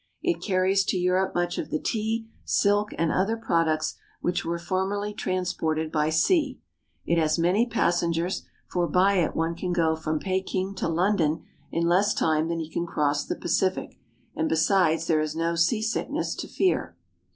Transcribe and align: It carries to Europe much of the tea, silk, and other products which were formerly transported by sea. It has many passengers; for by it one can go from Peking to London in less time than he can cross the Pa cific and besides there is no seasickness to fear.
It 0.23 0.41
carries 0.41 0.83
to 0.85 0.97
Europe 0.97 1.35
much 1.35 1.59
of 1.59 1.69
the 1.69 1.77
tea, 1.77 2.27
silk, 2.43 2.89
and 2.97 3.11
other 3.11 3.37
products 3.37 3.97
which 4.19 4.43
were 4.43 4.57
formerly 4.57 5.13
transported 5.13 5.91
by 5.91 6.09
sea. 6.09 6.59
It 7.05 7.19
has 7.19 7.37
many 7.37 7.67
passengers; 7.67 8.41
for 8.67 8.87
by 8.87 9.17
it 9.17 9.35
one 9.35 9.53
can 9.53 9.71
go 9.73 9.95
from 9.95 10.17
Peking 10.17 10.73
to 10.77 10.87
London 10.87 11.43
in 11.71 11.85
less 11.85 12.15
time 12.15 12.47
than 12.47 12.57
he 12.59 12.67
can 12.71 12.87
cross 12.87 13.23
the 13.27 13.35
Pa 13.35 13.47
cific 13.47 13.97
and 14.35 14.49
besides 14.49 15.05
there 15.05 15.21
is 15.21 15.35
no 15.35 15.53
seasickness 15.53 16.33
to 16.33 16.47
fear. 16.47 16.97